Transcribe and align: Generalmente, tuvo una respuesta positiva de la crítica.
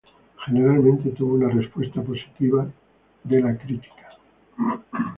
Generalmente, 0.47 1.11
tuvo 1.11 1.35
una 1.35 1.49
respuesta 1.49 2.01
positiva 2.01 2.67
de 3.23 3.39
la 3.39 3.55
crítica. 3.55 4.09